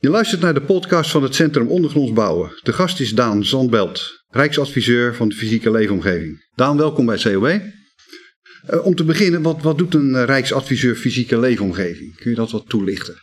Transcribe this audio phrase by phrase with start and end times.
[0.00, 2.50] Je luistert naar de podcast van het Centrum Ondergronds Bouwen.
[2.62, 6.48] De gast is Daan Zandbelt, Rijksadviseur van de fysieke leefomgeving.
[6.54, 7.44] Daan, welkom bij COB.
[7.44, 12.16] Uh, om te beginnen, wat, wat doet een Rijksadviseur fysieke leefomgeving?
[12.16, 13.14] Kun je dat wat toelichten?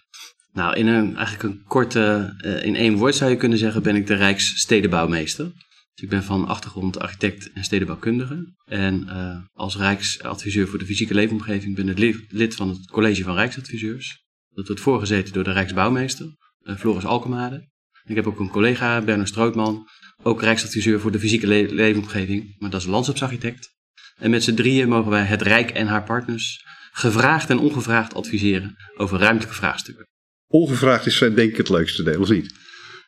[0.52, 3.96] Nou, in een, eigenlijk een korte, uh, in één woord zou je kunnen zeggen, ben
[3.96, 5.46] ik de Rijksstedenbouwmeester.
[5.94, 8.54] Dus ik ben van achtergrond architect en stedenbouwkundige.
[8.66, 13.36] En uh, als Rijksadviseur voor de fysieke leefomgeving ben ik lid van het College van
[13.36, 14.24] Rijksadviseurs.
[14.50, 16.34] Dat wordt voorgezeten door de Rijksbouwmeester,
[16.78, 17.70] Floris Alkemade.
[18.06, 19.88] Ik heb ook een collega, Bernard Strootman,
[20.24, 23.74] ook Rijksadviseur voor de fysieke le leefomgeving, maar dat is landschapsarchitect.
[24.16, 28.76] En met z'n drieën mogen wij het Rijk en haar partners gevraagd en ongevraagd adviseren
[28.98, 30.08] over ruimtelijke vraagstukken.
[30.48, 32.54] Ongevraagd is denk ik het leukste deel, of niet?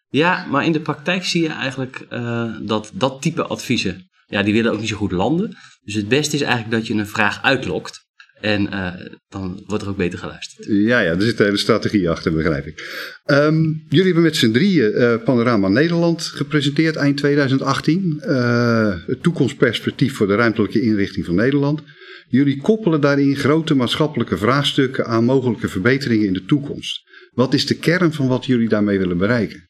[0.07, 4.53] Ja, maar in de praktijk zie je eigenlijk uh, dat dat type adviezen, ja, die
[4.53, 5.57] willen ook niet zo goed landen.
[5.81, 8.05] Dus het beste is eigenlijk dat je een vraag uitlokt.
[8.41, 8.93] En uh,
[9.29, 10.67] dan wordt er ook beter geluisterd.
[10.69, 13.05] Ja, ja, er zit een hele strategie achter, begrijp ik.
[13.25, 18.21] Um, jullie hebben met z'n drieën uh, Panorama Nederland gepresenteerd eind 2018.
[19.07, 21.81] het toekomstperspectief voor de ruimtelijke inrichting van Nederland.
[22.29, 27.01] Jullie koppelen daarin grote maatschappelijke vraagstukken aan mogelijke verbeteringen in de toekomst.
[27.31, 29.67] Wat is de kern van wat jullie daarmee willen bereiken?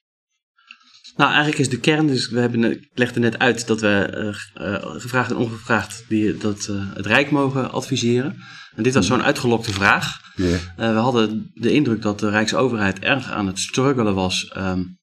[1.17, 4.09] Nou, eigenlijk is de kern, dus we hebben, ik legde net uit dat we
[4.57, 8.35] uh, gevraagd en ongevraagd die, dat, uh, het Rijk mogen adviseren.
[8.77, 10.21] En dit was zo'n uitgelokte vraag.
[10.35, 10.57] Ja.
[10.75, 14.97] we hadden de indruk dat de Rijksoverheid erg aan het struggelen was um,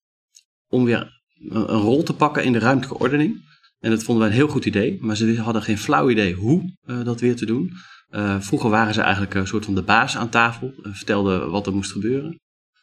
[0.68, 3.52] om weer een rol te pakken in de ruimtelijke ordening.
[3.78, 6.76] En dat vonden wij een heel goed idee, maar ze hadden geen flauw idee hoe
[7.04, 7.72] dat weer te doen.
[8.40, 11.92] vroeger waren ze eigenlijk een soort van de baas aan tafel, vertelden wat er moest
[11.92, 12.40] gebeuren.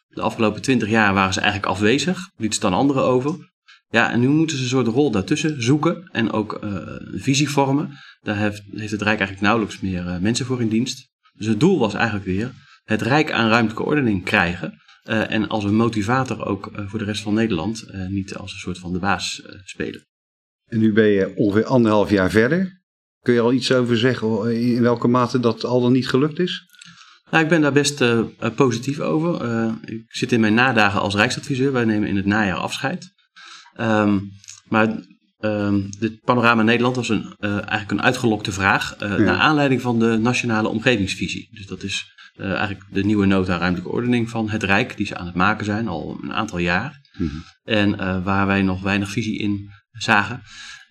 [0.08, 3.51] De afgelopen twintig jaar waren ze eigenlijk afwezig, lieten ze dan anderen over.
[3.92, 7.48] Ja, en nu moeten ze een soort rol daartussen zoeken en ook uh, een visie
[7.48, 7.98] vormen.
[8.20, 11.10] Daar heeft, heeft het Rijk eigenlijk nauwelijks meer uh, mensen voor in dienst.
[11.32, 12.52] Dus het doel was eigenlijk weer
[12.84, 14.80] het Rijk aan ruimtelijke ordening krijgen.
[15.04, 18.78] Uh, en als een motivator ook voor de rest van Nederland, niet als een soort
[18.78, 20.06] van de baas spelen.
[20.66, 22.82] En nu ben je ongeveer anderhalf jaar verder.
[23.20, 26.66] Kun je al iets over zeggen in welke mate dat al dan niet gelukt is?
[27.30, 28.04] Nou, ik ben daar best
[28.54, 29.44] positief over.
[29.84, 31.72] Ik zit in mijn nadagen als Rijksadviseur.
[31.72, 33.12] Wij nemen in het najaar afscheid.
[33.80, 34.30] Um,
[34.68, 35.04] maar
[35.40, 38.96] um, dit panorama Nederland was een, uh, eigenlijk een uitgelokte vraag.
[38.98, 39.16] Ja.
[39.16, 41.48] Naar aanleiding van de nationale omgevingsvisie.
[41.52, 44.96] Dus dat is eigenlijk de nieuwe nota ruimtelijke ordening van het Rijk.
[44.96, 47.00] Die ze aan het maken zijn al een aantal jaar.
[47.18, 47.44] Mm -hmm.
[47.64, 50.42] En waar wij nog weinig visie in zagen.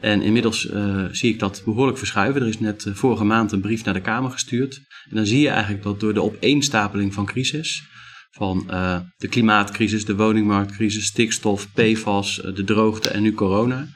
[0.01, 2.41] En inmiddels uh, zie ik dat behoorlijk verschuiven.
[2.41, 4.81] Er is net uh, vorige maand een brief naar de Kamer gestuurd.
[5.09, 7.83] En dan zie je eigenlijk dat door de opeenstapeling van crisis,
[8.31, 13.87] van uh, de klimaatcrisis, de woningmarktcrisis, stikstof, PFAS, de droogte en nu corona,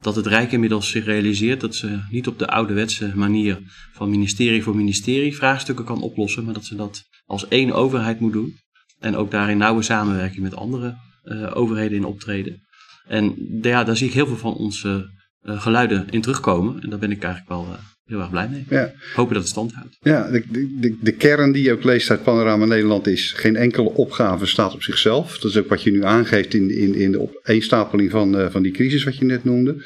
[0.00, 3.58] dat het Rijk inmiddels zich realiseert dat ze niet op de ouderwetse manier
[3.92, 8.32] van ministerie voor ministerie vraagstukken kan oplossen, maar dat ze dat als één overheid moet
[8.32, 8.60] doen.
[8.98, 10.96] En ook daarin nauwe samenwerking met andere
[11.54, 12.60] overheden in optreden.
[13.06, 15.10] En ja, daar zie ik heel veel van onze
[15.42, 16.82] geluiden in terugkomen.
[16.82, 18.64] En daar ben ik eigenlijk wel heel erg blij mee.
[18.68, 18.92] Ja.
[19.14, 19.96] Hopen dat het stand houdt.
[20.00, 20.42] Ja, de,
[20.80, 23.32] de, de, kern die je ook leest uit Panorama Nederland is...
[23.32, 25.38] geen enkele opgave staat op zichzelf.
[25.38, 28.62] Dat is ook wat je nu aangeeft in, in, in de opeenstapeling van, uh, van
[28.62, 29.84] die crisis wat je net noemde.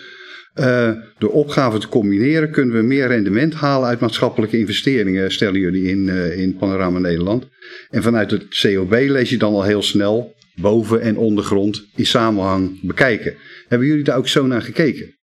[1.18, 6.08] door opgaven te combineren kunnen we meer rendement halen uit maatschappelijke investeringen, stellen jullie in,
[6.36, 7.48] in Panorama Nederland.
[7.90, 12.80] En vanuit het COB lees je dan al heel snel boven- en ondergrond in samenhang
[12.82, 13.34] bekijken.
[13.68, 15.15] Hebben jullie daar ook zo naar gekeken?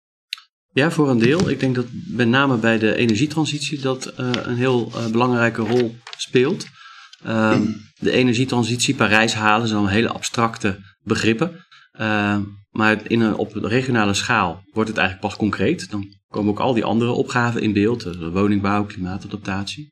[0.73, 1.49] Ja, voor een deel.
[1.49, 5.95] Ik denk dat met name bij de energietransitie dat uh, een heel uh, belangrijke rol
[6.17, 6.65] speelt.
[7.27, 11.65] Um, de energietransitie, Parijs halen, zijn hele abstracte begrippen.
[11.99, 12.37] Uh,
[12.69, 15.91] maar in een, op de regionale schaal wordt het eigenlijk pas concreet.
[15.91, 18.03] Dan komen ook al die andere opgaven in beeld.
[18.31, 19.91] woningbouw, klimaatadaptatie.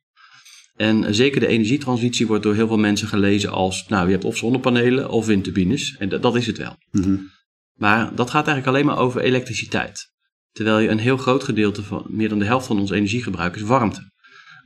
[0.76, 3.86] En zeker de energietransitie wordt door heel veel mensen gelezen als...
[3.88, 5.96] nou, je hebt of zonnepanelen of windturbines.
[5.98, 6.76] En dat, dat is het wel.
[6.92, 7.30] Mm -hmm.
[7.76, 10.10] Maar dat gaat eigenlijk alleen maar over elektriciteit.
[10.52, 13.62] Terwijl je een heel groot gedeelte van, meer dan de helft van ons energiegebruik is
[13.62, 14.10] warmte.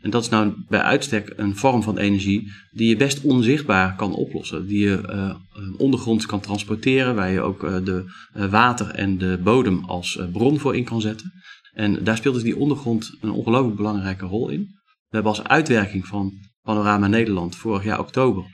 [0.01, 4.13] En dat is nou bij uitstek een vorm van energie die je best onzichtbaar kan
[4.13, 4.67] oplossen.
[4.67, 5.35] Die je uh,
[5.77, 8.05] ondergronds kan transporteren, waar je ook uh, de
[8.49, 11.31] water en de bodem als bron voor in kan zetten.
[11.73, 14.61] En daar speelt dus die ondergrond een ongelooflijk belangrijke rol in.
[15.07, 18.45] We hebben als uitwerking van Panorama Nederland vorig jaar oktober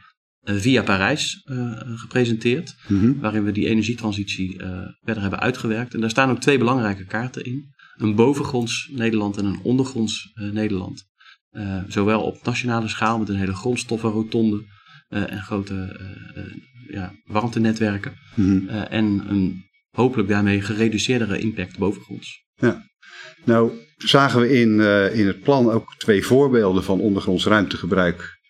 [0.44, 2.76] via Parijs uh, gepresenteerd.
[2.88, 3.20] Mm -hmm.
[3.20, 5.94] Waarin we die energietransitie uh, verder hebben uitgewerkt.
[5.94, 7.74] En daar staan ook twee belangrijke kaarten in.
[7.96, 11.10] Een bovengronds Nederland en een ondergronds Nederland.
[11.88, 14.64] zowel op nationale schaal met een hele grondstoffenrotonde
[15.10, 16.00] en grote
[16.88, 18.14] ja, warmtenetwerken.
[18.36, 18.68] Mm -hmm.
[18.70, 22.46] en een hopelijk daarmee gereduceerdere impact bovengronds.
[22.56, 22.86] Ja.
[23.46, 24.80] Nou zagen we in,
[25.14, 28.41] in het plan ook twee voorbeelden van ondergronds ruimtegebruik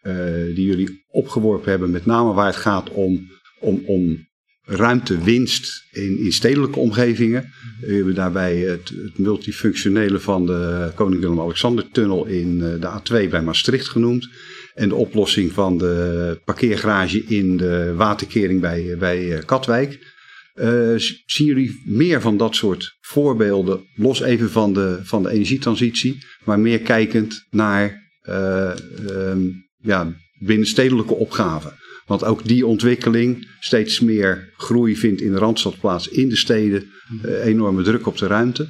[0.55, 3.29] die jullie opgeworpen hebben, met name waar het gaat om
[3.61, 4.29] om, om
[4.63, 7.49] ruimtewinst in, in stedelijke omgevingen.
[7.81, 13.87] We hebben daarbij het, het multifunctionele van de Koning Willem-Alexander-tunnel in de A2 bij Maastricht
[13.87, 14.29] genoemd.
[14.73, 20.19] En de oplossing van de parkeergarage in de waterkering bij, bij Katwijk.
[20.55, 20.93] Uh,
[21.25, 26.59] zien jullie meer van dat soort voorbeelden, los even van de, van de energietransitie, maar
[26.59, 28.75] meer kijkend naar uh,
[29.09, 31.79] um, ja, binnenstedelijke opgaven?
[32.05, 36.89] Want ook die ontwikkeling, steeds meer groei vindt in de Randstad plaats, in de steden,
[37.25, 38.67] uh, enorme druk op de ruimte.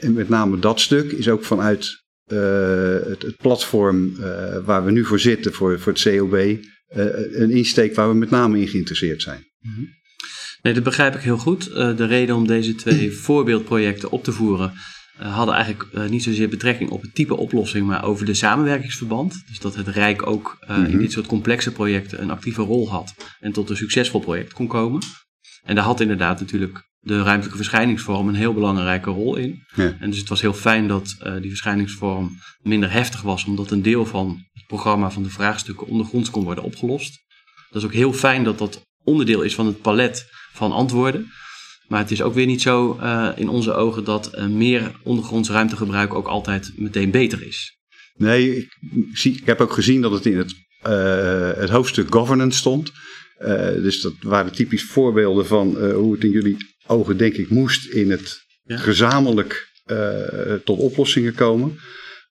[0.00, 4.16] en met name dat stuk is ook vanuit het, het, platform
[4.64, 6.34] waar we nu voor zitten, voor, voor het COB,
[7.32, 9.44] een insteek waar we met name in geïnteresseerd zijn.
[9.60, 9.88] -hmm.
[10.62, 11.64] Nee, dat begrijp ik heel goed.
[11.74, 14.72] De reden om deze twee voorbeeldprojecten op te voeren
[15.18, 19.42] hadden eigenlijk uh, niet zozeer betrekking op het type oplossing, maar over de samenwerkingsverband.
[19.46, 20.84] Dus dat het Rijk ook mm -hmm.
[20.84, 24.66] in dit soort complexe projecten een actieve rol had en tot een succesvol project kon
[24.66, 25.02] komen.
[25.64, 29.62] En daar had inderdaad natuurlijk de ruimtelijke verschijningsvorm een heel belangrijke rol in.
[29.74, 29.96] Ja.
[30.00, 34.06] En dus het was heel fijn dat die verschijningsvorm minder heftig was, omdat een deel
[34.06, 37.24] van het programma van de vraagstukken ondergronds kon worden opgelost.
[37.70, 41.30] Dat is ook heel fijn dat dat onderdeel is van het palet van antwoorden.
[41.88, 45.50] Maar het is ook weer niet zo uh, in onze ogen dat uh, meer ondergronds
[45.50, 47.76] ruimtegebruik ook altijd meteen beter is.
[48.16, 48.68] Nee, ik,
[49.12, 50.54] zie, ik heb ook gezien dat het in het,
[50.86, 52.92] uh, het hoofdstuk governance stond.
[53.82, 56.56] dus dat waren typisch voorbeelden van hoe het in jullie
[56.86, 58.76] ogen, denk ik, moest in het ja.
[58.76, 59.68] gezamenlijk
[60.64, 61.78] tot oplossingen komen.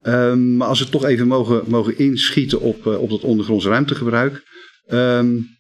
[0.02, 4.44] Um, maar als we toch even mogen, mogen inschieten op, op dat ondergronds ruimtegebruik.
[4.88, 5.55] Um,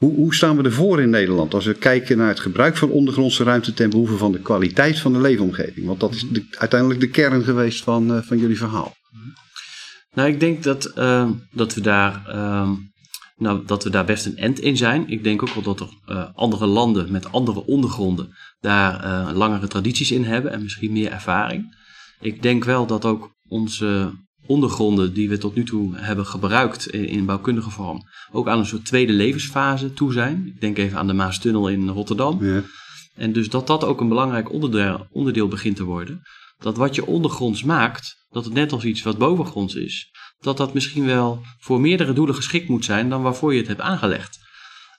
[0.00, 3.44] hoe, hoe, staan we ervoor in Nederland als we kijken naar het gebruik van ondergrondse
[3.44, 5.86] ruimte ten behoeve van de kwaliteit van de leefomgeving?
[5.86, 8.94] Want dat is de, uiteindelijk de kern geweest van, uh, van jullie verhaal.
[10.12, 12.70] Nou, ik denk dat, uh, dat, we daar, uh,
[13.36, 15.08] nou, dat we daar best een end in zijn.
[15.08, 20.24] Ik denk ook wel dat er andere landen met andere ondergronden daar langere tradities in
[20.24, 21.76] hebben en misschien meer ervaring.
[22.20, 24.12] Ik denk wel dat ook onze
[24.50, 28.02] ondergronden die we tot nu toe hebben gebruikt in, in bouwkundige vorm
[28.32, 30.46] ook aan een soort tweede levensfase toe zijn.
[30.46, 32.44] Ik denk even aan de Maastunnel in Rotterdam.
[32.44, 32.62] Ja.
[33.14, 36.22] En dus dat dat ook een belangrijk onderdeel, onderdeel begint te worden.
[36.58, 40.10] Dat wat je ondergronds maakt, dat het net als iets wat bovengronds is,
[40.40, 43.80] dat dat misschien wel voor meerdere doelen geschikt moet zijn dan waarvoor je het hebt
[43.80, 44.38] aangelegd.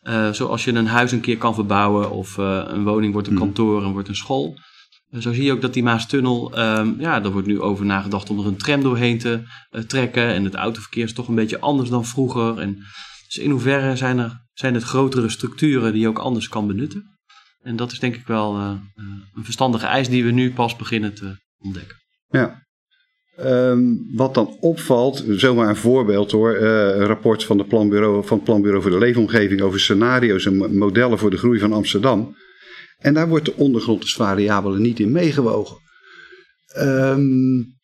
[0.04, 3.36] Uh, zoals je een huis een keer kan verbouwen of uh, een woning wordt een
[3.36, 3.44] hmm.
[3.44, 4.58] kantoor en wordt een school.
[5.20, 8.40] Zo zie je ook dat die Maastunnel, um, ja, daar wordt nu over nagedacht om
[8.40, 9.42] er een tram doorheen te
[9.72, 10.28] uh, trekken.
[10.28, 12.58] En het autoverkeer is toch een beetje anders dan vroeger.
[12.58, 12.76] En
[13.26, 17.04] dus in hoeverre zijn, er, zijn het grotere structuren die je ook anders kan benutten?
[17.62, 18.72] En dat is denk ik wel uh,
[19.36, 21.98] een verstandige eis die we nu pas beginnen te ontdekken.
[22.30, 22.70] Ja.
[23.40, 28.46] Um, wat dan opvalt, zomaar een voorbeeld hoor, een rapport van, de planbureau, van het
[28.46, 32.36] Planbureau voor de Leefomgeving over scenario's en modellen voor de groei van Amsterdam.
[33.02, 35.78] En daar wordt de ondergrondsvariabele niet in meegewogen.
[36.78, 37.80] Um,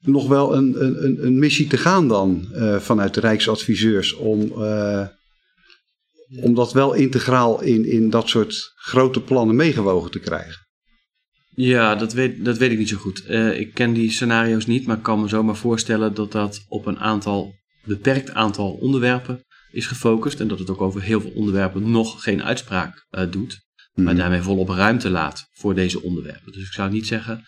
[0.00, 5.06] nog wel een, een, een missie te gaan dan uh, vanuit de Rijksadviseurs om, uh,
[6.40, 10.62] om dat wel integraal in, in dat soort grote plannen meegewogen te krijgen.
[11.54, 13.24] Ja, dat weet, dat weet ik niet zo goed.
[13.28, 16.86] Uh, ik ken die scenario's niet, maar ik kan me zomaar voorstellen dat dat op
[16.86, 17.54] een aantal,
[17.84, 20.40] beperkt aantal onderwerpen is gefocust.
[20.40, 23.62] En dat het ook over heel veel onderwerpen nog geen uitspraak doet.
[23.94, 24.16] Maar mhm.
[24.16, 26.52] daarmee volop ruimte laat voor deze onderwerpen.
[26.52, 27.44] Dus ik zou niet zeggen,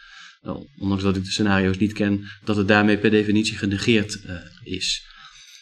[0.79, 5.07] ondanks dat ik de scenario's niet ken, dat het daarmee per definitie genegeerd uh, is.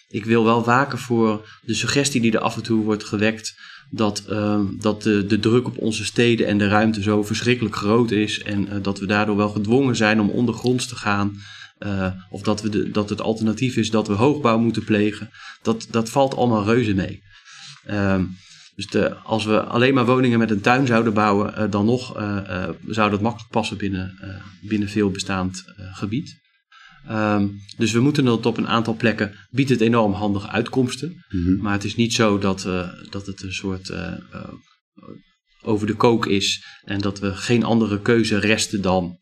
[0.09, 3.55] Ik wil wel waken voor de suggestie die er af en toe wordt gewekt
[3.91, 8.11] dat, uh, dat de, de druk op onze steden en de ruimte zo verschrikkelijk groot
[8.11, 11.37] is en uh, dat we daardoor wel gedwongen zijn om ondergronds te gaan.
[11.79, 15.31] Uh, of dat, we de, dat het alternatief is dat we hoogbouw moeten plegen.
[15.63, 17.23] Dat, dat valt allemaal reuze mee.
[18.75, 21.85] Ehm, dus de, als we alleen maar woningen met een tuin zouden bouwen, uh, dan
[21.85, 24.19] nog uh, uh, zou dat makkelijk passen binnen,
[24.63, 26.43] binnen veel bestaand gebied.
[27.11, 31.25] Um, dus we moeten het op een aantal plekken biedt het enorm handige uitkomsten.
[31.29, 31.61] Mm -hmm.
[31.61, 32.69] Maar het is niet zo dat,
[33.11, 33.93] dat het een soort
[35.63, 39.19] over de kook is en dat we geen andere keuze resten dan.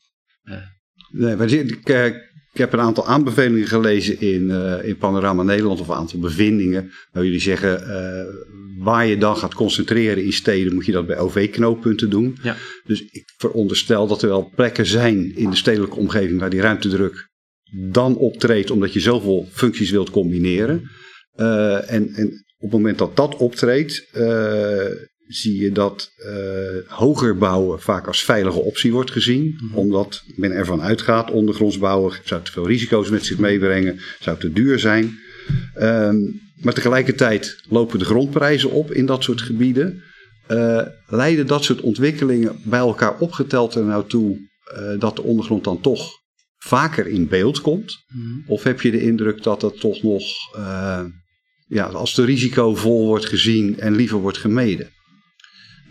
[1.10, 1.86] nee, maar ik,
[2.52, 6.90] ik heb een aantal aanbevelingen gelezen in, uh, in Panorama Nederland, of een aantal bevindingen.
[7.12, 11.18] Waar jullie zeggen, uh, waar je dan gaat concentreren in steden, moet je dat bij
[11.18, 12.38] OV-knooppunten doen.
[12.42, 12.56] Ja.
[12.84, 17.28] Dus ik veronderstel dat er wel plekken zijn in de stedelijke omgeving waar die ruimtedruk
[17.90, 20.90] dan optreedt, omdat je zoveel functies wilt combineren.
[21.36, 24.08] Uh, en, en op het moment dat dat optreedt,
[25.26, 29.58] zie je dat uh, hoger bouwen vaak als veilige optie wordt gezien.
[29.60, 29.74] Mhm.
[29.74, 34.52] Omdat men ervan uitgaat, ondergronds bouwen zou te veel risico's met zich meebrengen, zou te
[34.52, 35.18] duur zijn.
[35.78, 40.02] Um, maar tegelijkertijd lopen de grondprijzen op in dat soort gebieden.
[40.48, 45.64] Uh, leiden dat soort ontwikkelingen bij elkaar opgeteld er nou toe uh, dat de ondergrond
[45.64, 46.10] dan toch
[46.58, 48.04] vaker in beeld komt?
[48.08, 48.44] Mm.
[48.46, 50.22] Of heb je de indruk dat dat toch nog,
[51.66, 54.90] ja, als de risicovol wordt gezien en liever wordt gemeden?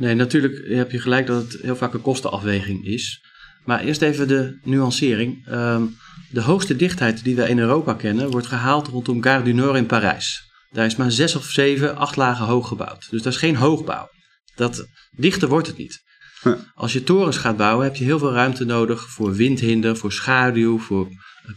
[0.01, 3.25] Nee, natuurlijk heb je gelijk dat het heel vaak een kostenafweging is.
[3.65, 5.47] Maar eerst even de nuancering.
[5.51, 5.97] Um,
[6.29, 9.85] de hoogste dichtheid die we in Europa kennen wordt gehaald rondom Gare du Nord in
[9.85, 10.51] Parijs.
[10.71, 13.07] Daar is maar zes of zeven, acht lagen hoog gebouwd.
[13.09, 14.09] Dus dat is geen hoogbouw.
[14.55, 16.01] Dat, dichter wordt het niet.
[16.73, 20.79] Als je torens gaat bouwen, heb je heel veel ruimte nodig voor windhinder, voor schaduw,
[20.79, 21.07] voor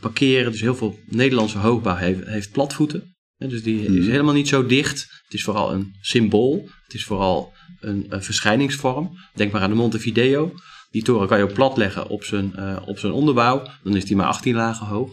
[0.01, 0.53] parkeren.
[0.53, 3.17] Dus heel veel Nederlandse hoogbouw heeft, heeft platvoeten.
[3.37, 4.11] Dus die is mhm.
[4.11, 5.01] helemaal niet zo dicht.
[5.25, 6.69] Het is vooral een symbool.
[6.83, 9.11] Het is vooral een, een verschijningsvorm.
[9.35, 10.55] Denk maar aan de Montevideo.
[10.91, 13.67] Die toren kan je ook plat leggen op zijn, uh, op zijn onderbouw.
[13.83, 15.11] Dan is die maar 18 lagen hoog.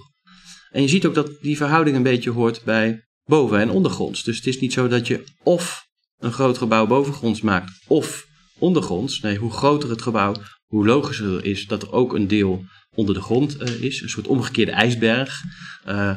[0.71, 4.23] En je ziet ook dat die verhouding een beetje hoort bij boven- en ondergronds.
[4.23, 5.85] Dus het is niet zo dat je of
[6.17, 8.25] een groot gebouw bovengronds maakt of
[8.57, 9.19] ondergronds.
[9.19, 12.63] Nee, hoe groter het gebouw, hoe logischer het is dat er ook een deel
[12.95, 14.01] onder de grond uh, is.
[14.01, 15.41] Een soort omgekeerde ijsberg.
[15.87, 16.15] Uh,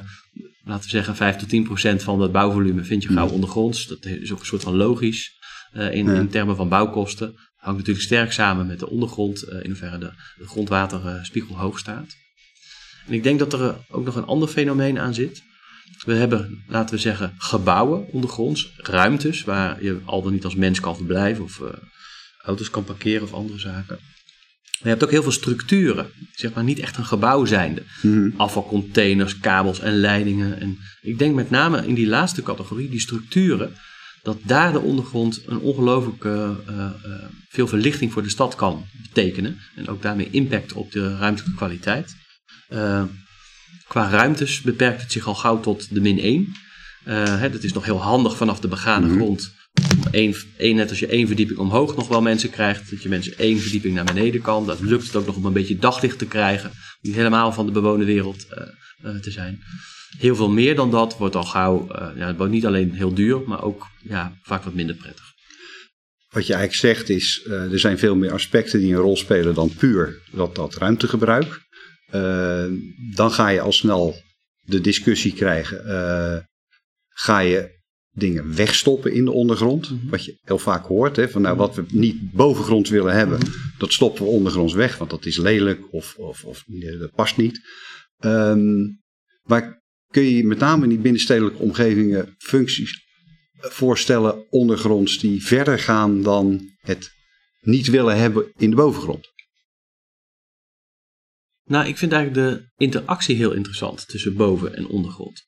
[0.64, 3.86] laten we zeggen 5 tot 10 procent van het bouwvolume vind je gauw ondergronds.
[3.86, 5.32] Dat is ook een soort van logisch
[5.74, 7.34] uh, in, in, termen van bouwkosten.
[7.56, 12.16] Hangt natuurlijk sterk samen met de ondergrond, in hoeverre de, de grondwaterspiegel hoog staat.
[13.06, 15.42] En ik denk dat er ook nog een ander fenomeen aan zit.
[16.04, 20.80] We hebben, laten we zeggen, gebouwen ondergronds, ruimtes waar je al dan niet als mens
[20.80, 21.68] kan verblijven of uh,
[22.44, 23.98] auto's kan parkeren of andere zaken.
[24.74, 27.82] Maar je hebt ook heel veel structuren, zeg maar niet echt een gebouw zijnde.
[28.02, 28.34] Mm.
[28.36, 30.60] Afvalcontainers, kabels en leidingen.
[30.60, 33.74] En ik denk met name in die laatste categorie, die structuren,
[34.24, 36.90] dat daar de ondergrond een ongelooflijk uh, uh,
[37.48, 39.58] veel verlichting voor de stad kan betekenen.
[39.76, 42.16] En ook daarmee impact op de ruimtelijke kwaliteit.
[43.88, 46.54] Qua ruimtes beperkt het zich al gauw tot de min 1.
[47.06, 49.54] Uh, hè, dat is nog heel handig vanaf de begane mm grond.
[50.10, 53.38] Eén, één, net als je één verdieping omhoog nog wel mensen krijgt, dat je mensen
[53.38, 54.66] één verdieping naar beneden kan.
[54.66, 56.70] Dat lukt het ook nog om een beetje daglicht te krijgen.
[57.00, 59.62] Niet helemaal van de bewoonde wereld uh, uh, te zijn.
[60.18, 63.62] Heel veel meer dan dat wordt al gauw, ja, het niet alleen heel duur, maar
[63.62, 65.32] ook ja, vaak wat minder prettig.
[66.30, 69.74] Wat je eigenlijk zegt is, er zijn veel meer aspecten die een rol spelen dan
[69.74, 71.62] puur dat, dat ruimtegebruik.
[72.14, 72.66] Uh,
[73.14, 74.22] dan ga je al snel
[74.60, 76.48] de discussie krijgen.
[77.08, 77.82] Ga je
[78.14, 79.90] dingen wegstoppen in de ondergrond?
[79.90, 80.10] Mm -hmm.
[80.10, 81.16] Wat je heel vaak hoort.
[81.16, 83.72] Hè, van nou, wat we niet bovengrond willen hebben, mm -hmm.
[83.78, 84.98] dat stoppen we ondergronds weg.
[84.98, 86.64] Want dat is lelijk of, of, of
[86.98, 87.60] dat past niet.
[88.24, 89.02] Um,
[89.42, 89.82] maar
[90.14, 93.02] kun je met name in die binnenstedelijke omgevingen functies
[93.58, 97.10] voorstellen ondergronds die verder gaan dan het
[97.60, 99.32] niet willen hebben in de bovengrond?
[101.64, 105.42] Nou, ik vind eigenlijk de interactie heel interessant tussen boven- en ondergrond.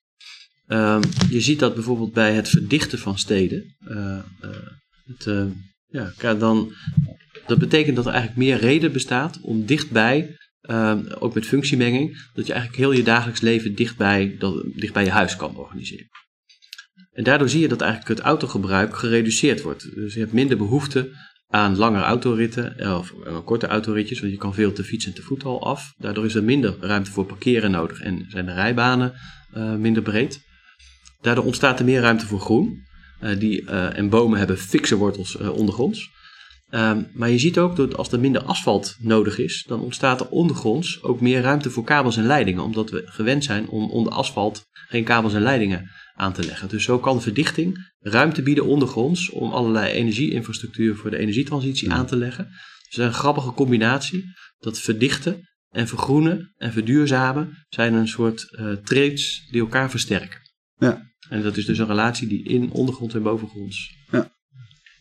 [0.67, 3.77] Um, je ziet dat bijvoorbeeld bij het verdichten van steden.
[3.89, 4.51] Uh, uh,
[5.05, 5.53] het,
[6.19, 6.73] ja, dan,
[7.47, 12.47] dat betekent dat er eigenlijk meer reden bestaat om dichtbij, ehm, ook met functiemenging, dat
[12.47, 16.07] je eigenlijk heel je dagelijks leven dichtbij, dat, je huis kan organiseren.
[17.13, 19.95] En daardoor zie je dat eigenlijk het autogebruik gereduceerd wordt.
[19.95, 21.11] Dus je hebt minder behoefte
[21.49, 25.17] aan langere autoritten eh, of uh, korte autoritjes, want je kan veel te fietsen en
[25.17, 25.95] te voet al af.
[25.99, 29.15] Daardoor is er minder ruimte voor parkeren nodig en zijn de rijbanen
[29.57, 30.41] uh, minder breed.
[31.21, 32.85] Daardoor ontstaat er meer ruimte voor groen.
[33.39, 36.11] Die, en bomen hebben fikse wortels ondergronds.
[36.71, 40.29] Um, maar je ziet ook dat als er minder asfalt nodig is, dan ontstaat er
[40.29, 44.65] ondergronds ook meer ruimte voor kabels en leidingen, omdat we gewend zijn om onder asfalt
[44.89, 46.69] geen kabels en leidingen aan te leggen.
[46.69, 52.17] Dus zo kan verdichting ruimte bieden ondergronds om allerlei energieinfrastructuur voor de energietransitie aan te
[52.17, 52.49] leggen.
[52.89, 54.25] Dus een grappige combinatie
[54.59, 60.41] dat verdichten en vergroenen en verduurzamen zijn een soort uh, traits die elkaar versterken.
[60.77, 61.13] Ja.
[61.29, 63.95] En dat is dus een relatie die in ondergrond en bovengronds.
[64.11, 64.35] Ja.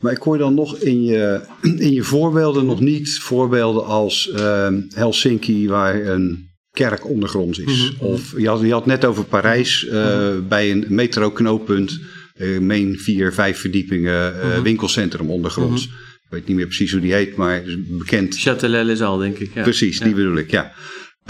[0.05, 1.41] Maar ik hoor dan nog in je,
[1.88, 7.91] in je voorbeelden nog niet voorbeelden als uh, Helsinki, waar een kerk ondergronds is.
[7.91, 8.05] Mhm.
[8.05, 10.47] Of je had, je had net over Parijs uh, mm-hmm.
[10.47, 12.00] bij een metroknooppunt.
[12.38, 14.63] Uh, meen vier, vijf verdiepingen mm-hmm.
[14.63, 15.83] winkelcentrum ondergronds.
[15.85, 18.47] Ik weet niet meer precies hoe die heet, maar bekend.
[18.47, 19.53] Châtelet al, denk ik.
[19.53, 19.63] Ja.
[19.63, 20.71] Precies, die bedoel ik, ja.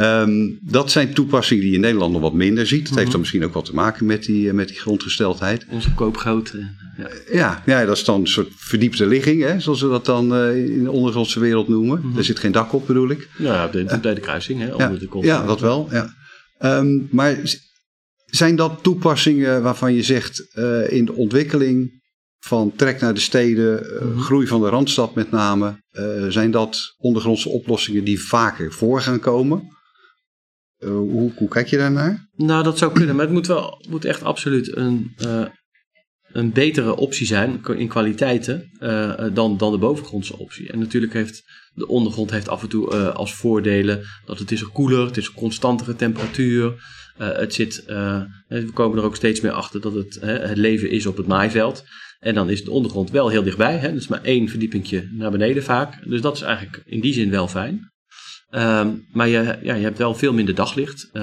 [0.02, 2.88] Um, dat zijn toepassingen die je in Nederland nog wat minder ziet.
[2.88, 5.66] Dat heeft dan misschien ook wat te maken met die, met die grondgesteldheid.
[5.70, 6.56] Onze koopgoud.
[6.98, 7.10] Ja.
[7.32, 7.64] ja.
[7.66, 10.84] Ja, dat is dan een soort verdiepte ligging, hè, zoals we dat dan uh, in
[10.84, 12.14] de ondergrondse wereld noemen.
[12.18, 13.30] Er zit geen dak op, bedoel ik.
[13.38, 15.90] Ja, de, de, de kruising, hè, onder ja, de Ja, dat wel.
[15.92, 16.14] Ja.
[16.60, 17.40] Um, maar
[18.26, 22.04] zijn dat toepassingen waarvan je zegt uh, in de ontwikkeling
[22.40, 24.20] van trek naar de steden, -hmm.
[24.20, 25.84] groei van de randstad met name,
[26.30, 29.74] zijn dat ondergrondse oplossingen die vaker voor gaan komen?
[30.86, 32.30] Hoe, hoe kijk je daarnaar?
[32.36, 35.16] Nou, dat zou kunnen, maar het moet wel moet echt absoluut een
[36.36, 38.70] een betere optie zijn in kwaliteiten
[39.34, 40.72] dan, dan de bovengrondse optie.
[40.72, 44.70] En natuurlijk heeft de ondergrond heeft af en toe als voordelen dat het is er
[44.70, 46.74] koeler, het is een constantere temperatuur.
[47.18, 47.84] het zit,
[48.48, 51.84] we komen er ook steeds meer achter dat het, het leven is op het maaiveld.
[52.20, 53.78] En dan is de ondergrond wel heel dichtbij.
[53.78, 53.94] Hè?
[53.94, 56.10] Dus maar één verdiepingje naar beneden vaak.
[56.10, 57.94] Dus dat is eigenlijk in die zin wel fijn.
[58.56, 61.10] Ehm, maar je, ja, je hebt wel veel minder daglicht.
[61.14, 61.22] Uh,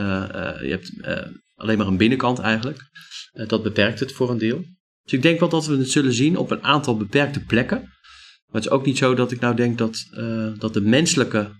[0.61, 2.79] je hebt uh, alleen maar een binnenkant eigenlijk.
[3.47, 4.65] dat beperkt het voor een deel.
[5.03, 7.79] Dus ik denk wel dat we het zullen zien op een aantal beperkte plekken.
[8.47, 10.07] Maar het is ook niet zo dat ik nou denk dat,
[10.59, 11.51] dat de menselijke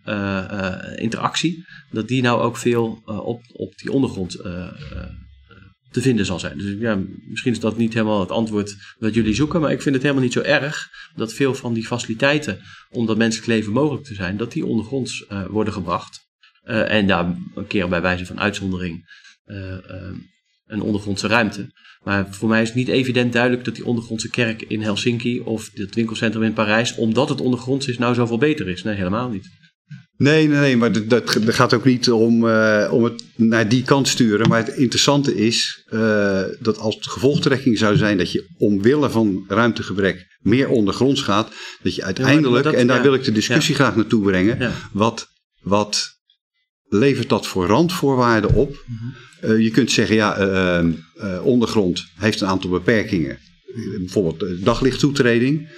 [0.97, 4.37] interactie, dat die nou ook veel op, op die ondergrond
[5.93, 6.59] te vinden zal zijn.
[6.59, 9.95] Dus ja, misschien is dat niet helemaal het antwoord wat jullie zoeken, maar ik vind
[9.95, 14.05] het helemaal niet zo erg dat veel van die faciliteiten, om dat menselijk leven mogelijk
[14.05, 16.21] te zijn, dat die ondergronds uh, worden gebracht.
[16.65, 19.77] Uh, en daar een keer bij wijze van uitzondering uh,
[20.67, 21.73] een ondergrondse ruimte.
[22.03, 25.71] Maar voor mij is het niet evident duidelijk dat die ondergrondse kerk in Helsinki of
[25.75, 28.83] het winkelcentrum in Parijs, omdat het ondergronds is, nou zoveel beter is.
[28.83, 29.51] Nee, helemaal niet.
[30.17, 33.83] Nee, nee, nee, maar dat, dat, gaat ook niet om, uh, om het naar die
[33.83, 34.49] kant sturen.
[34.49, 39.45] Maar het interessante is uh, dat als de gevolgtrekking zou zijn dat je omwille van
[39.49, 41.53] ruimtegebrek meer ondergronds gaat,
[41.83, 43.81] dat je uiteindelijk, dat, en daar ja, wil ik de discussie ja.
[43.81, 45.29] graag naartoe brengen, wat,
[45.61, 46.11] wat
[46.89, 48.83] levert dat voor randvoorwaarden op?
[48.87, 49.51] Mm -hmm.
[49.51, 50.83] uh, je kunt zeggen, ja,
[51.43, 53.39] ondergrond heeft een aantal beperkingen.
[53.99, 55.69] Bijvoorbeeld daglichttoetreding.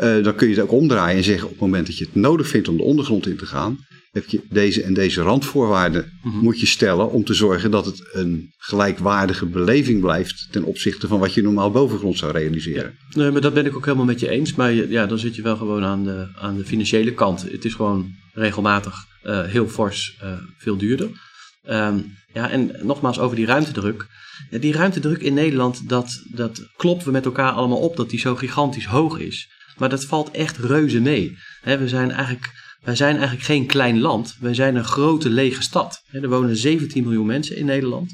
[0.00, 2.14] Uh, dan kun je het ook omdraaien en zeggen op het moment dat je het
[2.14, 3.78] nodig vindt om de ondergrond in te gaan,
[4.12, 6.42] heb je deze en deze randvoorwaarden mm -hmm.
[6.42, 11.18] moet je stellen om te zorgen dat het een gelijkwaardige beleving blijft ten opzichte van
[11.18, 12.94] wat je normaal bovengrond zou realiseren.
[13.08, 13.20] Ja.
[13.20, 14.54] Nee, maar dat ben ik ook helemaal met je eens.
[14.54, 17.42] Maar ja, dan zit je wel gewoon aan de, aan de financiële kant.
[17.42, 18.94] Het is gewoon regelmatig
[19.24, 21.10] uh, heel fors uh, veel duurder.
[21.68, 24.06] Um, ja, en nogmaals over die ruimtedruk.
[24.50, 28.18] Ja, die ruimtedruk in Nederland, dat, dat kloppen we met elkaar allemaal op dat die
[28.18, 29.48] zo gigantisch hoog is.
[29.82, 31.38] Maar dat valt echt reuze mee.
[31.62, 34.36] we zijn eigenlijk, wij zijn eigenlijk geen klein land.
[34.40, 36.02] Wij zijn een grote lege stad.
[36.10, 38.12] er wonen 17 miljoen mensen in Nederland.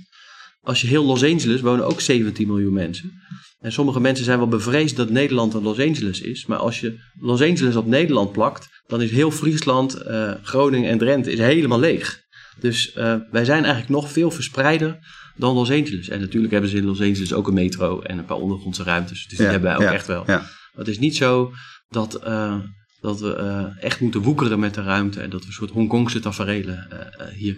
[0.60, 3.12] Als je heel Los Angeles wonen ook 17 miljoen mensen.
[3.60, 6.46] En sommige mensen zijn wel bevreesd dat Nederland een Los Angeles is.
[6.46, 10.98] Maar als je Los Angeles op Nederland plakt, dan is heel Friesland, uh, Groningen en
[10.98, 12.20] Drenthe is helemaal leeg.
[12.60, 14.98] Dus uh, wij zijn eigenlijk nog veel verspreider
[15.36, 16.08] dan Los Angeles.
[16.08, 19.26] En natuurlijk hebben ze in Los Angeles ook een metro en een paar ondergrondse ruimtes.
[19.26, 20.22] Dus die ja, hebben wij ook ja, echt wel.
[20.26, 20.56] Ja.
[20.72, 21.52] Het is niet zo
[21.88, 22.58] dat, uh,
[23.00, 26.20] dat we uh, echt moeten woekeren met de ruimte en dat we een soort Hongkongse
[26.20, 27.56] tafereelen uh, hier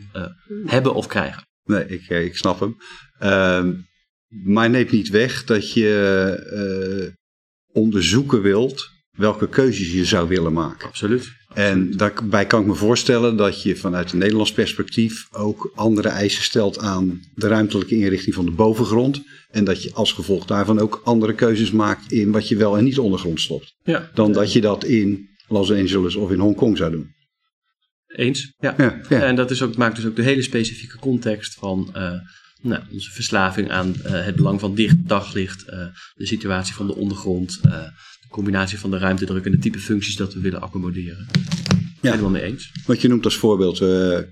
[0.67, 1.43] hebben of krijgen.
[1.65, 2.77] Nee, ik, ik snap hem.
[3.19, 3.73] Ehm,
[4.45, 7.17] maar neemt niet weg dat je
[7.73, 10.89] onderzoeken wilt welke keuzes je zou willen maken.
[10.89, 11.40] Absoluut.
[11.55, 16.43] En daarbij kan ik me voorstellen dat je vanuit een Nederlands perspectief ook andere eisen
[16.43, 19.23] stelt aan de ruimtelijke inrichting van de bovengrond.
[19.51, 22.85] En dat je als gevolg daarvan ook andere keuzes maakt in wat je wel en
[22.85, 23.75] niet ondergrond stopt.
[23.83, 24.11] Ja.
[24.15, 27.15] Dan dat je dat in Los Angeles of in Hongkong zou doen.
[28.07, 28.75] Eens, ja.
[28.79, 29.23] ja, ja.
[29.23, 32.13] En dat is ook, maakt dus ook de hele specifieke context van uh,
[32.61, 36.95] nou, onze verslaving aan uh, het belang van dicht daglicht, uh, de situatie van de
[36.95, 41.27] ondergrond, de combinatie van de ruimtedruk en de type functies dat we willen accommoderen.
[42.01, 42.11] Ja.
[42.11, 42.73] Helemaal mee eens.
[42.87, 44.27] Wat je noemt als voorbeeld, we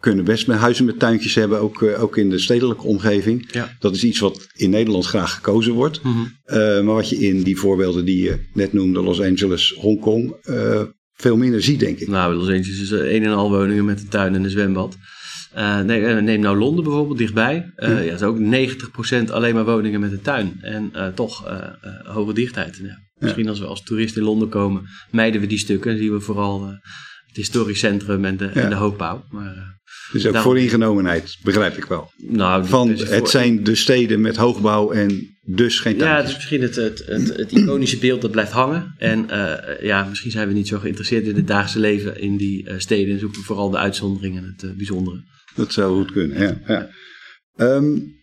[0.00, 3.48] kunnen best met huizen met tuintjes hebben, ook, ook in de stedelijke omgeving.
[3.52, 3.76] Ja.
[3.78, 6.02] Dat is iets wat in Nederland graag gekozen wordt.
[6.02, 6.84] Mm -hmm.
[6.84, 10.34] maar wat je in die voorbeelden die je net noemde, Los Angeles, Hongkong,
[11.12, 12.08] veel minder ziet, denk ik.
[12.08, 14.96] Nou, Los Angeles is een en al woningen met een tuin en een zwembad.
[15.56, 17.72] Uh, nee, neem nou Londen bijvoorbeeld dichtbij.
[17.76, 17.98] Uh, ja.
[17.98, 20.58] ja, dat is ook 90% alleen maar woningen met een tuin.
[20.60, 21.44] En uh, toch
[22.04, 22.80] hoge dichtheid.
[22.82, 22.98] Ja.
[23.24, 25.90] Misschien als we als toerist in Londen komen, mijden we die stukken.
[25.90, 26.66] En zien we vooral
[27.26, 28.60] het historisch centrum en de, ja.
[28.60, 29.24] en de hoogbouw.
[29.30, 29.80] Maar,
[30.12, 30.52] dus ook daarom...
[30.52, 32.12] vooringenomenheid, begrijp ik wel.
[32.16, 33.28] Nou, Van, het, het voor...
[33.28, 36.08] zijn de steden met hoogbouw en dus geen tuintjes.
[36.08, 38.94] Ja, het is misschien het, het, het, het iconische beeld dat blijft hangen.
[38.98, 42.68] En uh, ja, misschien zijn we niet zo geïnteresseerd in het dagelijkse leven in die
[42.68, 43.14] uh, steden.
[43.14, 45.22] En zoeken we vooral de uitzonderingen en het uh, bijzondere.
[45.54, 46.60] Dat zou goed kunnen, ja.
[46.66, 46.88] ja.
[47.56, 48.22] Um,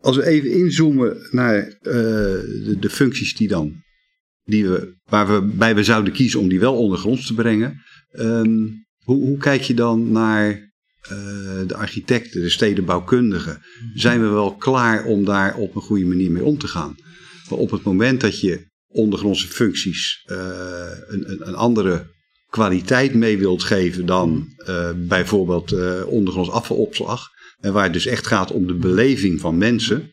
[0.00, 3.82] als we even inzoomen naar de, de, functies die dan,
[4.50, 7.82] die we, waar we bij we zouden kiezen om die wel ondergronds te brengen.
[8.12, 10.48] Um, hoe, hoe kijk je dan naar
[11.02, 13.60] uh, de architecten, de stedenbouwkundigen,
[13.94, 16.94] zijn we wel klaar om daar op een goede manier mee om te gaan.
[17.48, 20.36] Op het moment dat je ondergrondse functies uh,
[21.06, 22.06] een, een, andere
[22.48, 27.28] kwaliteit mee wilt geven dan uh, bijvoorbeeld ondergronds afvalopslag,
[27.60, 30.10] en waar het dus echt gaat om de beleving van mensen,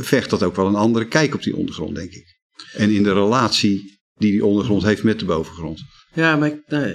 [0.00, 2.33] vergt dat ook wel een andere kijk op die ondergrond, denk ik.
[2.72, 5.80] En in de relatie die die ondergrond heeft met de bovengrond.
[6.14, 6.94] Ja, maar ik, nee,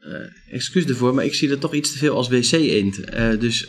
[0.00, 2.98] uh, excuus ervoor, maar ik zie dat toch iets te veel als wc-eend.
[2.98, 3.66] Uh, dus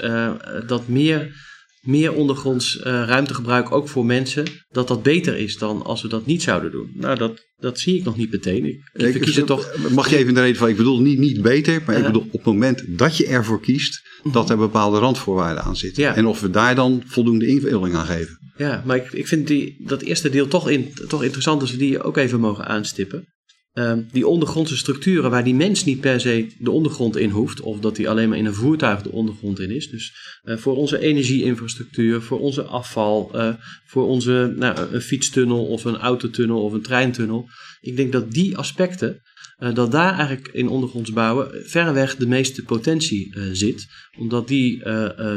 [0.68, 1.36] dat meer
[1.84, 6.26] meer ondergronds uh, ruimtegebruik ook voor mensen, dat dat beter is dan als we dat
[6.26, 6.92] niet zouden doen.
[6.94, 8.66] Nou, dat, dat zie ik nog niet meteen.
[8.66, 9.76] Ik, ik verkies het toch.
[9.90, 12.22] Mag je even in de reden van, ik bedoel niet, niet beter, maar ik bedoel
[12.22, 14.34] op het moment dat je ervoor kiest, mhm.
[14.34, 16.16] dat er bepaalde randvoorwaarden aan zitten.
[16.16, 18.38] En of we daar dan voldoende invulling aan geven.
[18.58, 21.78] Ja, maar ik, ik vind die, dat eerste deel toch, in, toch interessant, als we
[21.78, 23.33] die ook even mogen aanstippen.
[23.74, 27.80] Ehm, die ondergrondse structuren waar die mens niet per se de ondergrond in hoeft, of
[27.80, 29.90] dat die alleen maar in een voertuig de ondergrond in is.
[29.90, 33.54] Dus uh, voor onze energieinfrastructuur, voor onze afval, uh,
[33.86, 37.50] voor onze nou, een fietstunnel of een autotunnel of een treintunnel.
[37.82, 39.22] Ik denk dat die aspecten,
[39.60, 43.88] uh, dat daar eigenlijk in ondergronds bouwen verreweg de meeste potentie zit.
[44.18, 44.80] Omdat die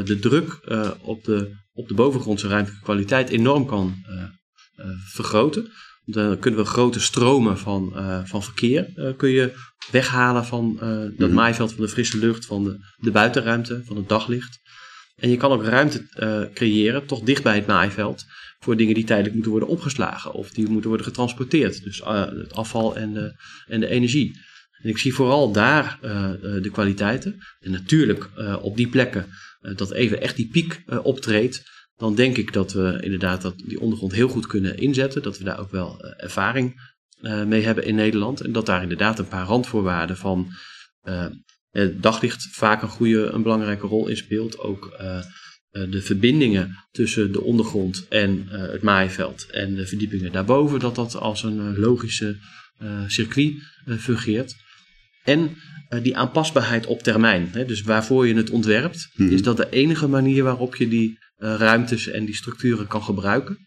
[0.03, 0.59] de druk
[1.01, 3.95] op, de, op de bovengrondse ruimtelijke kwaliteit enorm kan
[5.05, 5.71] vergroten.
[6.09, 9.53] Dan kunnen we grote stromen van, uh, van verkeer uh, kun je
[9.91, 13.95] weghalen van uh, dat mm maaiveld van de frisse lucht, van de, de buitenruimte, van
[13.95, 14.59] het daglicht.
[15.15, 16.05] En je kan ook ruimte
[16.53, 18.25] creëren, toch dicht bij het maaiveld,
[18.59, 21.83] voor dingen die tijdelijk moeten worden opgeslagen of die moeten worden getransporteerd.
[21.83, 24.39] Dus het afval en de, en de energie.
[24.81, 25.97] En ik zie vooral daar
[26.61, 27.37] de kwaliteiten.
[27.59, 28.29] En natuurlijk
[28.61, 29.25] op die plekken
[29.75, 31.63] dat even echt die piek optreedt
[31.97, 35.23] dan denk ik dat we inderdaad dat die ondergrond heel goed kunnen inzetten.
[35.23, 38.41] Dat we daar ook wel uh, ervaring uh, mee hebben in Nederland.
[38.41, 40.47] En dat daar inderdaad een paar randvoorwaarden van
[41.03, 41.25] uh,
[41.69, 44.59] het daglicht vaak een goede, een belangrijke rol in speelt.
[44.59, 44.97] Ook
[45.71, 51.43] de verbindingen tussen de ondergrond en het maaiveld en de verdiepingen daarboven, dat dat als
[51.43, 52.37] een logische
[53.07, 53.53] circuit
[53.97, 54.55] fungeert.
[55.27, 55.57] En
[56.01, 57.49] die aanpasbaarheid op termijn.
[57.51, 59.33] Hè, dus waarvoor je het ontwerpt, mhm.
[59.33, 63.57] is dat de enige manier waarop je die uh, ruimtes en die structuren kan gebruiken?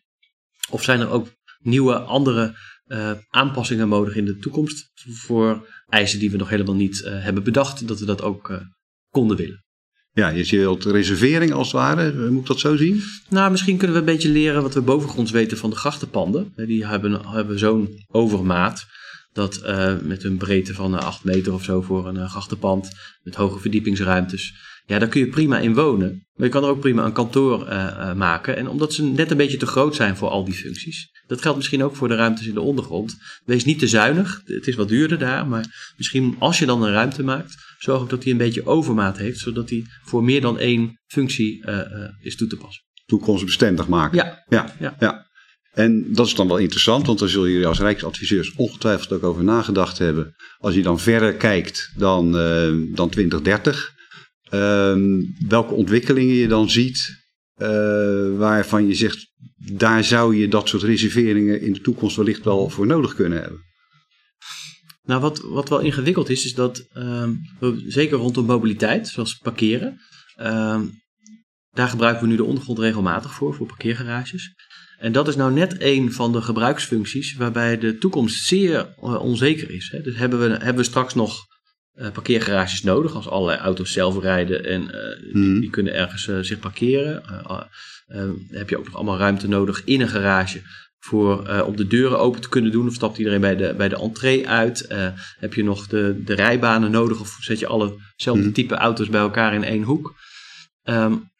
[0.71, 6.31] Of zijn er ook nieuwe, andere uh, aanpassingen nodig in de toekomst voor eisen die
[6.31, 8.61] we nog helemaal niet uh, hebben bedacht, dat we dat ook
[9.09, 9.65] konden willen?
[10.13, 13.03] Ja, je wilt reservering als het ware, moet ik dat zo zien?
[13.29, 16.53] Nou, misschien kunnen we een beetje leren wat we bovengronds weten van de grachtenpanden.
[16.57, 18.87] Die hebben, hebben zo'n overmaat
[19.33, 19.63] dat
[20.03, 22.91] met een breedte van 8 meter of zo voor een grachtenpand,
[23.23, 24.55] met hoge verdiepingsruimtes,
[24.87, 26.27] ja, daar kun je prima in wonen.
[26.35, 27.59] Maar je kan er ook prima een kantoor
[28.17, 28.57] maken.
[28.57, 31.09] En omdat ze net een beetje te groot zijn voor al die functies.
[31.27, 33.17] Dat geldt misschien ook voor de ruimtes in de ondergrond.
[33.45, 34.41] Wees niet te zuinig.
[34.45, 35.47] Het is wat duurder daar.
[35.47, 39.19] Maar misschien als je dan een ruimte maakt, zorg ook dat die een beetje overmaat
[39.19, 39.39] heeft.
[39.39, 41.65] Zodat die voor meer dan één functie
[42.21, 42.85] is toe te passen.
[43.07, 44.17] Toekomstbestendig maken.
[44.17, 44.45] Ja.
[44.49, 44.75] ja.
[44.79, 44.97] ja.
[44.99, 45.30] ja.
[45.73, 49.45] En dat is dan wel interessant, want daar zullen jullie als Rijksadviseurs ongetwijfeld ook over
[49.45, 50.35] nagedacht hebben.
[50.59, 52.33] Als je dan verder kijkt dan,
[52.95, 53.99] dan 2030,
[54.51, 57.19] Ehm, welke ontwikkelingen je dan ziet
[57.57, 57.69] uh,
[58.39, 62.87] waarvan je zegt, daar zou je dat soort reserveringen in de toekomst wellicht wel voor
[62.87, 63.61] nodig kunnen hebben.
[65.03, 66.79] Nou, wat, wat wel ingewikkeld is, is dat
[67.59, 70.01] we, zeker rondom mobiliteit, zoals parkeren,
[70.41, 71.03] um,
[71.71, 74.55] daar gebruiken we nu de ondergrond regelmatig voor, voor parkeergarages.
[75.01, 79.71] En dat is nou net een van de gebruiksfuncties waarbij de toekomst zeer uh, onzeker
[79.71, 79.91] is.
[79.91, 80.01] Hè.
[80.01, 81.47] Dus hebben we, hebben we straks nog
[81.95, 83.15] uh, parkeergarages nodig.
[83.15, 85.61] Als allerlei auto's zelf rijden en uh, die, mhm.
[85.61, 87.23] die, kunnen ergens uh, zich parkeren.
[88.51, 90.63] heb je ook nog allemaal ruimte nodig in een garage
[90.99, 92.87] voor om de deuren open te kunnen doen.
[92.87, 94.87] Of stapt iedereen bij de, bij de entree uit?
[95.39, 97.21] heb je nog de, de rijbanen nodig?
[97.21, 98.53] Of zet je allezelfde mm.
[98.53, 100.15] type auto's bij elkaar in één hoek?
[100.85, 101.31] Um,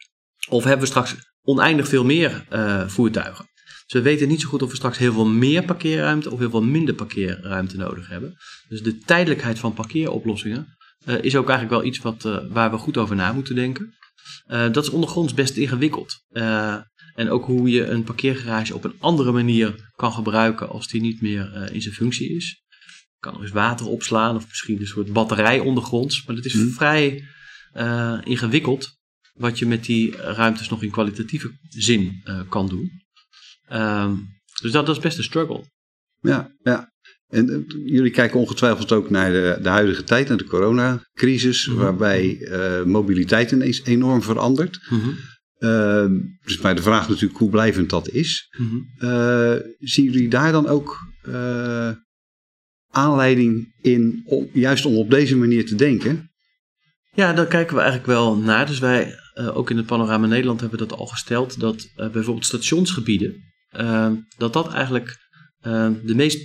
[0.49, 2.45] of hebben we straks oneindig veel meer
[2.87, 3.50] voertuigen?
[3.91, 6.51] Dus we weten niet zo goed of we straks heel veel meer parkeerruimte of heel
[6.51, 8.37] veel minder parkeerruimte nodig hebben.
[8.69, 10.77] Dus de tijdelijkheid van parkeeroplossingen
[11.07, 13.95] uh, is ook eigenlijk wel iets wat, uh, waar we goed over na moeten denken.
[14.47, 16.25] Uh, dat is ondergronds best ingewikkeld.
[17.15, 21.21] en ook hoe je een parkeergarage op een andere manier kan gebruiken als die niet
[21.21, 22.63] meer in zijn functie is.
[22.89, 26.27] Je kan er eens water opslaan of misschien een soort batterij ondergronds.
[26.27, 26.71] Maar dat is hmm.
[26.71, 27.25] vrij
[28.25, 28.99] ingewikkeld
[29.33, 32.91] wat je met die ruimtes nog in kwalitatieve zin kan doen.
[33.73, 34.29] Um,
[34.63, 35.65] dus dat, dat, is best een struggle.
[36.21, 36.93] Ja, ja.
[37.29, 41.75] En uh, jullie kijken ongetwijfeld ook naar de, de huidige tijd, naar de coronacrisis, mm
[41.75, 41.83] -hmm.
[41.83, 44.87] waarbij uh, mobiliteit ineens enorm verandert.
[44.89, 45.17] Mm -hmm.
[45.59, 48.55] uh, dus bij de vraag natuurlijk hoe blijvend dat is.
[48.59, 49.63] Mm -hmm.
[49.79, 50.99] zien jullie daar dan ook
[52.91, 56.31] aanleiding in, om, juist om op deze manier te denken?
[57.13, 58.67] Ja, daar kijken we eigenlijk wel naar.
[58.67, 63.50] Dus wij, ook in het Panorama Nederland, hebben dat al gesteld, dat bijvoorbeeld stationsgebieden, Ehm,
[64.37, 65.19] dat dat eigenlijk
[65.61, 66.39] ehm, de, meest,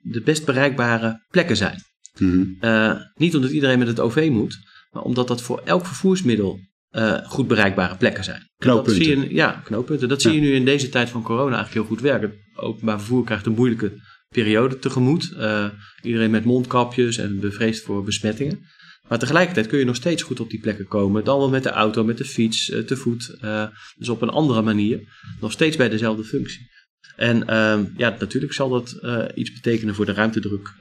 [0.00, 1.78] de best bereikbare plekken zijn.
[2.18, 2.44] Mhm.
[2.60, 4.58] Eh, niet omdat iedereen met het OV moet,
[4.90, 6.60] maar omdat dat voor elk vervoersmiddel
[6.92, 8.50] uh, goed bereikbare plekken zijn.
[8.56, 9.04] Knooppunten.
[9.04, 10.08] Dat zie je, ja, knooppunten.
[10.08, 12.32] Dat zie je nu in deze tijd van corona eigenlijk heel goed werken.
[12.54, 13.92] Openbaar vervoer krijgt een moeilijke
[14.28, 15.32] periode tegemoet.
[15.38, 15.68] Uh,
[16.02, 18.60] iedereen met mondkapjes en bevreesd voor besmettingen.
[19.12, 21.24] Maar tegelijkertijd kun je nog steeds goed op die plekken komen.
[21.24, 23.36] Dan wel met de auto, met de fiets, te voet.
[23.96, 25.00] dus op een andere manier.
[25.40, 26.70] Nog steeds bij dezelfde functie.
[27.16, 28.98] En ehm, ja, natuurlijk zal dat
[29.34, 30.74] iets betekenen voor de ruimtedruk.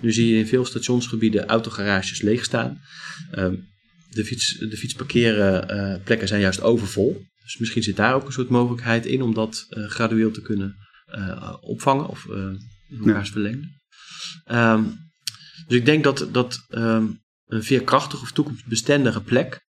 [0.00, 2.80] nu zie je in veel stationsgebieden autogarages leegstaan.
[3.30, 3.54] Ehm,
[4.08, 7.22] de, fiets, de fietsparkeerplekken zijn juist overvol.
[7.42, 10.76] Dus misschien zit daar ook een soort mogelijkheid in om dat gradueel te kunnen
[11.60, 12.26] opvangen of
[12.98, 13.32] elkaars ja.
[13.32, 13.80] verlengen.
[14.44, 14.82] Ehm,
[15.66, 17.06] dus ik denk dat, dat ehm,
[17.50, 19.60] een veerkrachtige of toekomstbestendige plek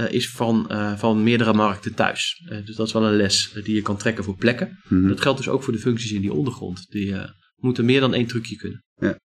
[0.00, 2.42] uh, is van, uh, van meerdere markten thuis.
[2.48, 4.78] Uh, dus dat is wel een les die je kan trekken voor plekken.
[4.88, 6.86] Mm Dat geldt dus ook voor de functies in die ondergrond.
[6.90, 7.16] Die
[7.56, 8.84] moeten meer dan één trucje kunnen.
[8.94, 9.18] Ja.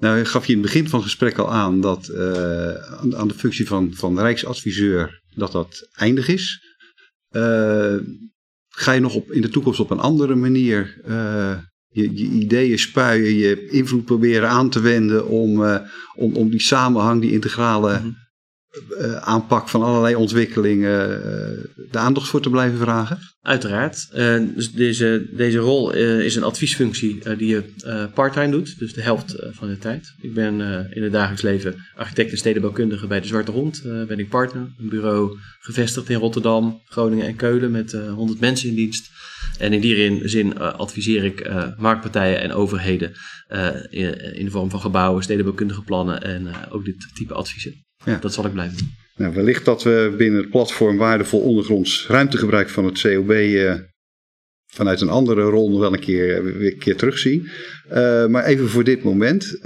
[0.00, 3.34] Nou, gaf je in het begin van het gesprek al aan dat aan, aan, de
[3.34, 6.62] functie van, van Rijksadviseur dat dat eindig is.
[8.68, 11.00] ga je nog op, in de toekomst op een andere manier
[11.98, 15.76] je, je, ideeën spuien, je invloed proberen aan te wenden om, uh,
[16.14, 18.16] om, om die samenhang, die integrale mm
[18.98, 21.24] uh, aanpak van allerlei ontwikkelingen, uh,
[21.90, 23.18] de aandacht voor te blijven vragen?
[23.42, 24.08] Uiteraard.
[24.54, 27.62] dus deze, deze rol is een adviesfunctie die je
[28.14, 30.12] parttime doet, dus de helft van de tijd.
[30.20, 33.82] Ik ben in het dagelijks leven architect en stedenbouwkundige bij de Zwarte Hond.
[33.82, 38.74] ben ik partner, een bureau gevestigd in Rotterdam, Groningen en Keulen met 100 mensen in
[38.74, 39.10] dienst.
[39.58, 43.12] En in die zin uh, adviseer ik uh, marktpartijen en overheden
[43.52, 47.84] uh, in, in, de vorm van gebouwen, stedenbouwkundige plannen en ook dit type adviezen.
[48.04, 48.18] Ja.
[48.20, 48.94] Dat zal ik blijven doen.
[49.16, 53.32] Nou, wellicht dat we binnen het platform waardevol ondergronds ruimtegebruik van het COB
[54.70, 57.48] vanuit een andere rol nog wel een keer, een keer terugzien.
[58.28, 59.58] maar even voor dit moment,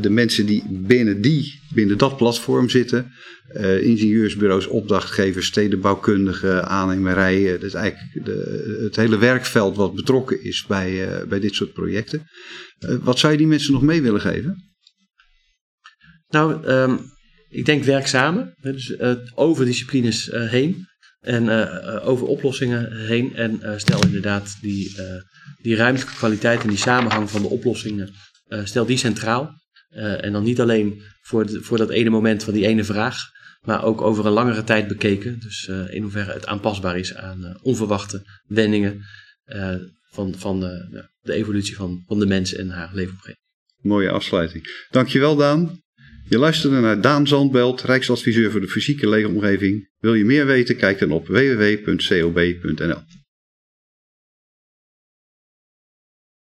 [0.00, 3.12] de mensen die binnen, die binnen dat platform zitten,
[3.56, 7.52] uh, ingenieursbureaus, opdrachtgevers, stedenbouwkundigen, aannemerijen.
[7.52, 12.26] Dat is eigenlijk de, het hele werkveld wat betrokken is bij, bij dit soort projecten.
[13.02, 14.72] Wat zou je die mensen nog mee willen geven?
[16.28, 17.00] Nou, um,
[17.48, 18.54] ik denk werk samen.
[18.60, 19.00] Dus
[19.34, 20.86] over disciplines heen.
[21.22, 21.48] En
[22.02, 23.36] over oplossingen heen.
[23.36, 24.96] En stel inderdaad die,
[25.62, 28.14] die ruimte, kwaliteit en die samenhang van de oplossingen.
[28.64, 29.50] stel die centraal.
[29.94, 33.30] en dan niet alleen voor, voor dat ene moment van die ene vraag
[33.62, 35.40] maar ook over een langere tijd bekeken.
[35.40, 39.00] Dus uh, in hoeverre het aanpasbaar is aan uh, onverwachte wendingen
[39.46, 39.74] uh,
[40.10, 43.36] van, van de, de, evolutie van, van de mens en haar leefomgeving.
[43.80, 44.86] Mooie afsluiting.
[44.90, 45.80] Dankjewel Daan.
[46.28, 49.88] Je luisterde naar Daan Zandbelt, Rijksadviseur voor de fysieke leefomgeving.
[50.00, 50.76] Wil je meer weten?
[50.76, 52.98] Kijk dan op www.cob.nl.